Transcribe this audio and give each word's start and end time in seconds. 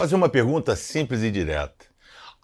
fazer 0.00 0.14
uma 0.14 0.30
pergunta 0.30 0.74
simples 0.74 1.22
e 1.22 1.30
direta. 1.30 1.84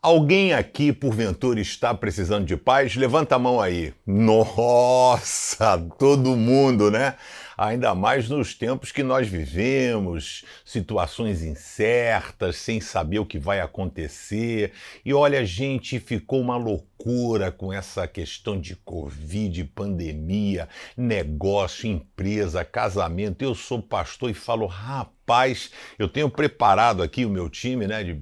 Alguém 0.03 0.53
aqui, 0.53 0.93
porventura, 0.93 1.59
está 1.59 1.95
precisando 1.95 2.45
de 2.45 2.55
paz? 2.55 2.95
Levanta 2.97 3.37
a 3.37 3.39
mão 3.39 3.59
aí. 3.59 3.95
Nossa, 4.07 5.79
todo 5.99 6.37
mundo, 6.37 6.91
né? 6.91 7.15
Ainda 7.57 7.95
mais 7.95 8.29
nos 8.29 8.55
tempos 8.55 8.93
que 8.93 9.03
nós 9.03 9.27
vivemos, 9.27 10.45
situações 10.65 11.43
incertas, 11.43 12.57
sem 12.57 12.81
saber 12.81 13.19
o 13.19 13.25
que 13.25 13.39
vai 13.39 13.61
acontecer. 13.61 14.73
E 15.05 15.15
olha, 15.15 15.45
gente, 15.45 15.99
ficou 15.99 16.41
uma 16.41 16.59
loucura 16.59 17.51
com 17.51 17.73
essa 17.73 18.07
questão 18.07 18.61
de 18.61 18.77
Covid, 18.77 19.65
pandemia, 19.75 20.69
negócio, 20.97 21.89
empresa, 21.89 22.65
casamento. 22.65 23.43
Eu 23.43 23.55
sou 23.55 23.81
pastor 23.81 24.31
e 24.31 24.35
falo, 24.35 24.67
rapaz, 24.67 25.71
eu 25.99 26.09
tenho 26.09 26.29
preparado 26.29 27.03
aqui 27.03 27.25
o 27.25 27.31
meu 27.31 27.49
time, 27.49 27.87
né? 27.87 28.05
De, 28.05 28.13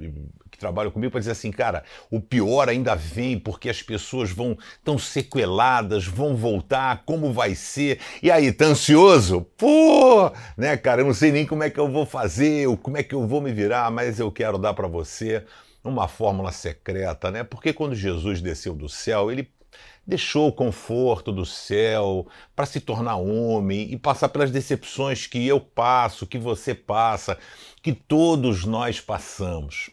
trabalham 0.64 0.90
comigo 0.90 1.10
para 1.10 1.20
dizer 1.20 1.32
assim, 1.32 1.50
cara, 1.50 1.84
o 2.10 2.18
pior 2.18 2.70
ainda 2.70 2.94
vem 2.94 3.38
porque 3.38 3.68
as 3.68 3.82
pessoas 3.82 4.30
vão 4.30 4.56
tão 4.82 4.96
sequeladas, 4.98 6.06
vão 6.06 6.34
voltar, 6.34 7.02
como 7.04 7.34
vai 7.34 7.54
ser? 7.54 8.00
E 8.22 8.30
aí, 8.30 8.50
tá 8.50 8.64
ansioso? 8.64 9.42
Pô, 9.58 10.32
né, 10.56 10.74
cara, 10.78 11.02
eu 11.02 11.06
não 11.06 11.12
sei 11.12 11.30
nem 11.30 11.44
como 11.44 11.62
é 11.62 11.68
que 11.68 11.78
eu 11.78 11.86
vou 11.86 12.06
fazer, 12.06 12.66
como 12.78 12.96
é 12.96 13.02
que 13.02 13.14
eu 13.14 13.26
vou 13.26 13.42
me 13.42 13.52
virar, 13.52 13.90
mas 13.90 14.18
eu 14.18 14.32
quero 14.32 14.56
dar 14.56 14.72
para 14.72 14.88
você 14.88 15.44
uma 15.84 16.08
fórmula 16.08 16.50
secreta, 16.50 17.30
né? 17.30 17.44
Porque 17.44 17.74
quando 17.74 17.94
Jesus 17.94 18.40
desceu 18.40 18.74
do 18.74 18.88
céu, 18.88 19.30
ele 19.30 19.46
deixou 20.06 20.48
o 20.48 20.52
conforto 20.52 21.30
do 21.30 21.44
céu 21.44 22.26
para 22.56 22.64
se 22.64 22.80
tornar 22.80 23.16
homem 23.16 23.92
e 23.92 23.98
passar 23.98 24.30
pelas 24.30 24.50
decepções 24.50 25.26
que 25.26 25.46
eu 25.46 25.60
passo, 25.60 26.26
que 26.26 26.38
você 26.38 26.74
passa, 26.74 27.38
que 27.82 27.92
todos 27.92 28.64
nós 28.64 28.98
passamos. 28.98 29.90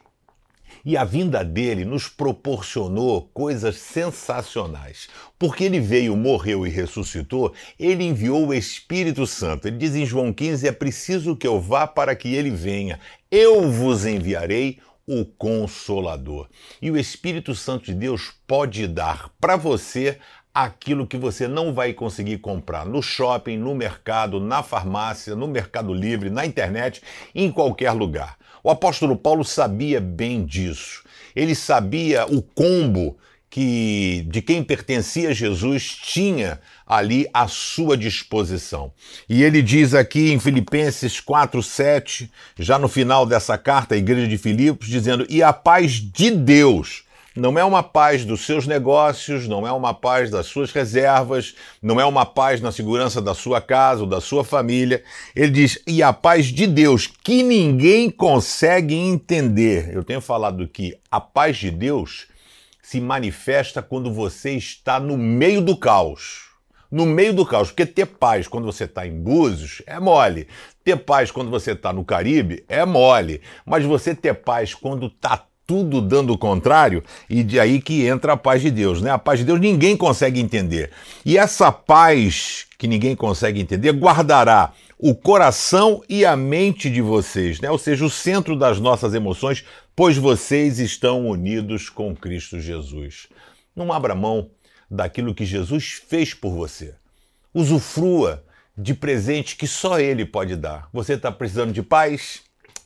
E 0.84 0.98
a 0.98 1.04
vinda 1.04 1.44
dele 1.44 1.86
nos 1.86 2.08
proporcionou 2.08 3.30
coisas 3.34 3.78
sensacionais. 3.78 5.08
Porque 5.38 5.64
ele 5.64 5.80
veio, 5.80 6.16
morreu 6.16 6.66
e 6.66 6.70
ressuscitou, 6.70 7.54
ele 7.80 8.04
enviou 8.04 8.48
o 8.48 8.54
Espírito 8.54 9.26
Santo. 9.28 9.68
Ele 9.68 9.78
diz 9.78 9.96
em 9.96 10.06
João 10.06 10.34
15: 10.34 10.68
é 10.68 10.72
preciso 10.72 11.36
que 11.36 11.48
eu 11.48 11.60
vá 11.60 11.86
para 11.88 12.16
que 12.16 12.34
ele 12.34 12.50
venha. 12.50 13.00
Eu 13.30 13.70
vos 13.72 14.06
enviarei 14.06 14.80
o 15.08 15.26
Consolador. 15.26 16.48
E 16.82 16.90
o 16.90 16.98
Espírito 16.98 17.54
Santo 17.56 17.86
de 17.86 17.94
Deus 17.94 18.34
pode 18.48 18.88
dar 18.88 19.30
para 19.40 19.56
você 19.56 20.18
aquilo 20.54 21.08
que 21.08 21.18
você 21.18 21.48
não 21.48 21.74
vai 21.74 21.94
conseguir 21.94 22.40
comprar 22.40 22.86
no 22.86 23.02
shopping, 23.02 23.58
no 23.58 23.74
mercado, 23.74 24.40
na 24.40 24.62
farmácia, 24.62 25.36
no 25.36 25.48
Mercado 25.48 25.94
Livre, 25.94 26.30
na 26.30 26.46
internet, 26.46 27.02
em 27.34 27.52
qualquer 27.52 27.92
lugar. 27.92 28.38
O 28.64 28.70
apóstolo 28.70 29.16
Paulo 29.16 29.44
sabia 29.44 30.00
bem 30.00 30.46
disso. 30.46 31.04
Ele 31.36 31.56
sabia 31.56 32.26
o 32.26 32.42
combo 32.42 33.18
que 33.50 34.26
de 34.30 34.42
quem 34.42 34.64
pertencia 34.64 35.34
Jesus 35.34 35.94
tinha 36.02 36.60
ali 36.88 37.28
à 37.34 37.50
sua 37.50 37.98
disposição. 37.98 38.94
E 39.28 39.44
ele 39.44 39.62
diz 39.62 39.94
aqui 39.94 40.32
em 40.32 40.40
Filipenses 40.40 41.20
4:7, 41.20 42.32
já 42.58 42.80
no 42.80 42.88
final 42.88 43.26
dessa 43.26 43.58
carta 43.58 43.94
à 43.94 43.98
igreja 43.98 44.26
de 44.26 44.38
Filipos, 44.38 44.88
dizendo: 44.88 45.26
"E 45.30 45.44
a 45.44 45.52
paz 45.52 45.94
de 45.94 46.32
Deus, 46.32 47.04
não 47.36 47.58
é 47.58 47.64
uma 47.64 47.82
paz 47.82 48.26
dos 48.26 48.46
seus 48.46 48.68
negócios, 48.68 49.48
não 49.48 49.66
é 49.66 49.72
uma 49.72 49.94
paz 49.94 50.30
das 50.30 50.48
suas 50.48 50.72
reservas, 50.72 51.56
não 51.82 52.00
é 52.00 52.06
uma 52.06 52.26
paz 52.26 52.60
na 52.60 52.74
segurança 52.74 53.22
da 53.22 53.34
sua 53.34 53.62
casa 53.62 54.02
ou 54.02 54.08
da 54.08 54.20
sua 54.20 54.44
família. 54.44 55.02
Ele 55.34 55.52
diz: 55.52 55.80
e 55.88 56.04
a 56.04 56.12
paz 56.12 56.48
de 56.48 56.68
Deus, 56.68 57.08
que 57.08 57.42
ninguém 57.42 58.10
consegue 58.10 58.96
entender. 58.96 59.96
Eu 59.96 60.04
tenho 60.04 60.20
falado 60.20 60.68
que 60.68 60.98
a 61.10 61.22
paz 61.22 61.56
de 61.56 61.72
Deus 61.72 62.28
se 62.82 63.00
manifesta 63.00 63.82
quando 63.82 64.14
você 64.14 64.52
está 64.52 65.00
no 65.00 65.18
meio 65.18 65.62
do 65.62 65.78
caos. 65.78 66.52
No 66.92 67.06
meio 67.06 67.32
do 67.32 67.46
caos, 67.46 67.70
porque 67.70 67.86
ter 67.86 68.06
paz 68.06 68.50
quando 68.50 68.66
você 68.66 68.84
está 68.84 69.08
em 69.08 69.18
Búzios 69.18 69.82
é 69.88 69.98
mole. 69.98 70.50
Ter 70.84 70.98
paz 70.98 71.32
quando 71.32 71.50
você 71.50 71.72
está 71.72 71.94
no 71.94 72.04
Caribe 72.04 72.66
é 72.68 72.86
mole. 72.86 73.40
Mas 73.66 73.86
você 73.86 74.14
ter 74.14 74.34
paz 74.34 74.76
quando 74.76 75.08
está 75.08 75.46
tudo 75.72 76.02
dando 76.02 76.34
o 76.34 76.38
contrário, 76.38 77.02
e 77.30 77.44
de 77.44 77.58
aí 77.58 77.82
que 77.82 78.06
entra 78.06 78.34
a 78.34 78.38
paz 78.38 78.62
de 78.62 78.70
Deus, 78.70 79.02
né? 79.02 79.10
A 79.10 79.18
paz 79.18 79.40
de 79.40 79.46
Deus 79.46 79.58
ninguém 79.58 79.96
consegue 79.96 80.38
entender. 80.38 80.92
E 81.26 81.38
essa 81.38 81.72
paz 81.72 82.68
que 82.78 82.90
ninguém 82.90 83.16
consegue 83.16 83.62
entender 83.62 83.94
guardará 83.94 84.74
o 85.00 85.16
coração 85.16 86.04
e 86.10 86.26
a 86.26 86.36
mente 86.36 86.90
de 86.90 87.02
vocês, 87.02 87.62
né? 87.62 87.72
Ou 87.72 87.78
seja, 87.78 88.04
o 88.04 88.10
centro 88.10 88.58
das 88.58 88.82
nossas 88.82 89.14
emoções, 89.14 89.64
pois 89.96 90.18
vocês 90.18 90.78
estão 90.78 91.26
unidos 91.26 91.90
com 91.90 92.14
Cristo 92.14 92.60
Jesus. 92.60 93.28
Não 93.74 93.94
abra 93.94 94.14
mão 94.14 94.50
daquilo 94.90 95.34
que 95.34 95.46
Jesus 95.46 96.02
fez 96.06 96.34
por 96.34 96.52
você. 96.52 96.96
Usufrua 97.54 98.44
de 98.78 98.94
presente 98.94 99.56
que 99.56 99.68
só 99.68 100.02
Ele 100.02 100.26
pode 100.26 100.58
dar. 100.58 100.90
Você 100.92 101.14
está 101.14 101.32
precisando 101.32 101.72
de 101.72 101.82
paz? 101.82 102.42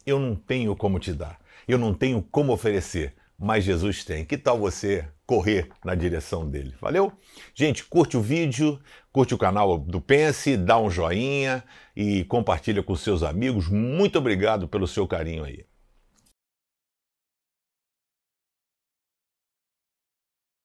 Eu 0.06 0.19
não 0.19 0.35
tenho 0.35 0.75
como 0.75 1.00
te 1.00 1.12
dar 1.12 1.44
eu 1.68 1.78
não 1.78 1.94
tenho 1.94 2.22
como 2.22 2.53
oferecer, 2.53 3.14
mas 3.38 3.64
Jesus 3.64 4.03
tem. 4.03 4.26
Que 4.26 4.38
tal 4.38 4.58
você 4.58 5.08
correr 5.26 5.70
na 5.84 5.96
direção 5.96 6.48
dele? 6.50 6.74
Valeu? 6.80 7.12
Gente, 7.53 7.84
curte 7.84 8.16
o 8.16 8.22
vídeo, 8.22 8.80
curte 9.12 9.34
o 9.34 9.38
canal 9.38 9.78
do 9.78 10.00
Pense, 10.00 10.56
dá 10.56 10.80
um 10.80 10.90
joinha 10.90 11.64
e 11.96 12.24
compartilha 12.26 12.84
com 12.84 12.96
seus 12.96 13.24
amigos. 13.24 13.68
Muito 13.68 14.18
obrigado 14.18 14.68
pelo 14.68 14.88
seu 14.88 15.08
carinho 15.08 15.44
aí. 15.44 15.66